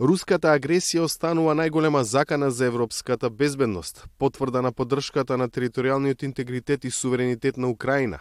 [0.00, 6.90] Руската агресија останува најголема закана за европската безбедност, потврда на поддршката на територијалниот интегритет и
[6.90, 8.20] суверенитет на Украина,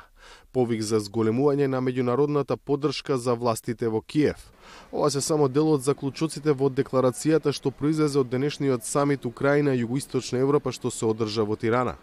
[0.51, 4.51] повик за зголемување на меѓународната поддршка за властите во Киев.
[4.91, 9.85] Ова се само дел од заклучоците во декларацијата што произлезе од денешниот самит Украина и
[9.85, 11.95] Југоисточна Европа што се одржа во Тирана.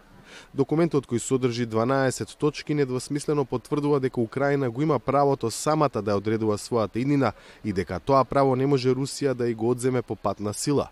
[0.53, 6.57] Документот кој содржи 12 точки недвосмислено потврдува дека Украина го има правото самата да одредува
[6.57, 7.33] својата иднина
[7.63, 10.89] и дека тоа право не може Русија да и го одземе по пат на сила.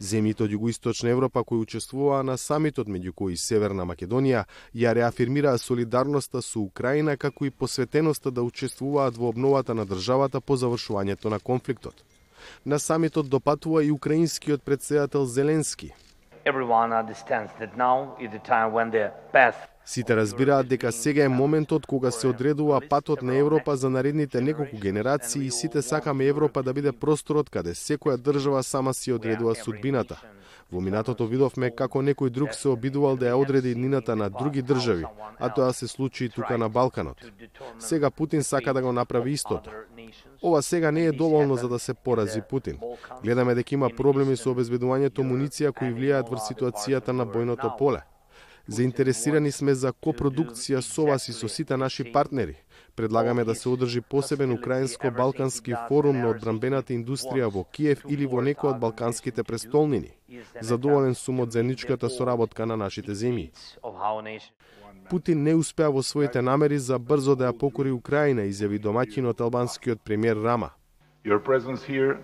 [0.00, 6.42] Земјите од Југоисточна Европа кои учествуваа на самитот меѓу кои Северна Македонија ја реафирмираа солидарноста
[6.42, 11.94] со Украина како и посветеноста да учествуваат во обновата на државата по завршувањето на конфликтот.
[12.64, 15.92] На самитот допатува и украинскиот председател Зеленски,
[16.50, 21.28] everyone understands that now is the time when the path Сите разбираат дека сега е
[21.28, 26.62] моментот кога се одредува патот на Европа за наредните неколку генерации и сите сакаме Европа
[26.62, 30.20] да биде просторот каде секоја држава сама си одредува судбината.
[30.72, 35.06] Во минатото видовме како некој друг се обидувал да ја одреди нината на други држави,
[35.40, 37.24] а тоа се случи и тука на Балканот.
[37.78, 39.70] Сега Путин сака да го направи истото.
[40.42, 42.78] Ова сега не е доволно за да се порази Путин.
[43.22, 48.00] Гледаме дека има проблеми со обезбедувањето муниција кои влијаат врз ситуацијата на бојното поле.
[48.68, 52.56] Заинтересирани сме за копродукција со вас и со сите наши партнери.
[52.96, 58.74] Предлагаме да се одржи посебен украинско-балкански форум на одбранбената индустрија во Киев или во некој
[58.74, 60.12] од балканските престолнини.
[60.60, 63.48] Задоволен сум од заедничката соработка на нашите земји.
[65.08, 70.04] Путин не успеа во своите намери за брзо да ја покори Украина, изјави домаќинот албанскиот
[70.04, 70.74] премиер Рама.
[71.24, 72.20] Your presence here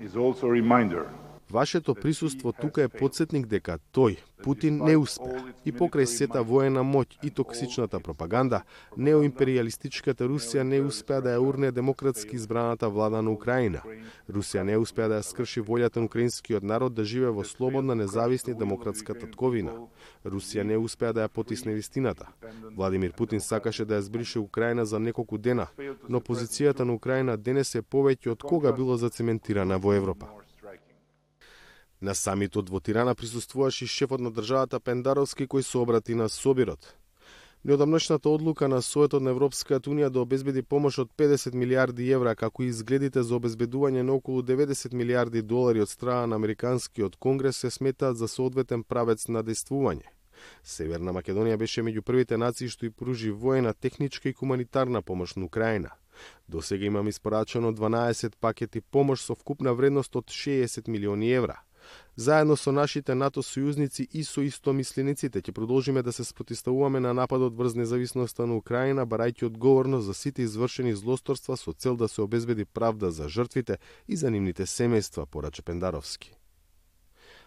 [0.00, 1.04] is also a reminder
[1.52, 5.42] Вашето присуство тука е подсетник дека тој, Путин, не успеа.
[5.68, 8.62] И покрај сета воена моќ и токсичната пропаганда,
[8.96, 13.82] неоимпериалистичката Русија не успеа да ја урне демократски избраната влада на Украина.
[14.28, 18.56] Русија не успеа да ја скрши волјата на украинскиот народ да живее во слободна, независна
[18.56, 19.76] и демократска татковина.
[20.24, 22.32] Русија не успеа да ја потисне вистината.
[22.76, 25.68] Владимир Путин сакаше да ја збрише Украина за неколку дена,
[26.08, 30.41] но позицијата на Украина денес е повеќе од кога било зацементирана во Европа.
[32.02, 36.96] На самитот во Тирана присуствуваше и шефот на државата Пендаровски кој се обрати на Собирот.
[37.64, 42.64] Неодамнашната одлука на Советот на Европската Унија да обезбеди помош од 50 милиарди евра, како
[42.64, 47.70] и изгледите за обезбедување на околу 90 милиарди долари од страна на Американскиот Конгрес се
[47.70, 50.10] сметаат за соодветен правец на действување.
[50.64, 55.44] Северна Македонија беше меѓу првите нации што и пружи воена, техничка и хуманитарна помош на
[55.44, 55.94] Украина.
[56.48, 61.62] До сега имам испорачено 12 пакети помош со вкупна вредност од 60 милиони евра.
[62.16, 67.56] Заедно со нашите НАТО сојузници и со истомислениците ќе продолжиме да се спротиставуваме на нападот
[67.56, 72.64] врз независноста на Украина, барајќи одговорност за сите извршени злосторства со цел да се обезбеди
[72.64, 73.78] правда за жртвите
[74.08, 76.41] и за нивните семејства, порача Пендаровски.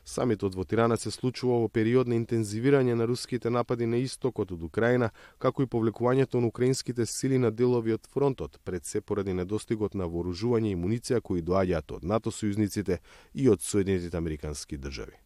[0.05, 4.63] Самитот во Тирана се случува во период на интензивирање на руските напади на истокот од
[4.63, 5.09] Украина,
[5.41, 10.05] како и повлекувањето на украинските сили на делови од фронтот, пред се поради недостигот на
[10.05, 12.99] вооружување и муниција кои доаѓаат од НАТО сојузниците
[13.33, 15.17] и од Соединетите Американски држави.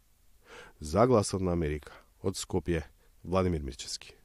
[0.80, 1.92] Загласот на Америка
[2.24, 2.88] од Скопје,
[3.24, 4.19] Владимир Мирчевски.